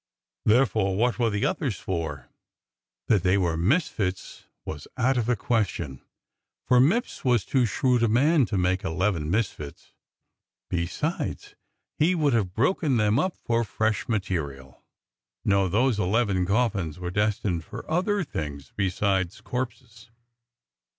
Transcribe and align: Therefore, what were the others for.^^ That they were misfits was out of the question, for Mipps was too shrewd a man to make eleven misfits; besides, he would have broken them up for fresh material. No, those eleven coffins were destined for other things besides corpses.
Therefore, 0.45 0.97
what 0.97 1.19
were 1.19 1.29
the 1.29 1.45
others 1.45 1.77
for.^^ 1.79 2.25
That 3.05 3.21
they 3.21 3.37
were 3.37 3.55
misfits 3.55 4.45
was 4.65 4.87
out 4.97 5.15
of 5.15 5.27
the 5.27 5.35
question, 5.35 6.01
for 6.65 6.79
Mipps 6.79 7.23
was 7.23 7.45
too 7.45 7.67
shrewd 7.67 8.01
a 8.01 8.07
man 8.07 8.47
to 8.47 8.57
make 8.57 8.83
eleven 8.83 9.29
misfits; 9.29 9.93
besides, 10.71 11.53
he 11.99 12.15
would 12.15 12.33
have 12.33 12.55
broken 12.55 12.97
them 12.97 13.19
up 13.19 13.37
for 13.45 13.63
fresh 13.63 14.07
material. 14.09 14.83
No, 15.45 15.67
those 15.69 15.99
eleven 15.99 16.47
coffins 16.47 16.97
were 16.97 17.11
destined 17.11 17.63
for 17.63 17.87
other 17.87 18.23
things 18.23 18.73
besides 18.75 19.39
corpses. 19.39 20.09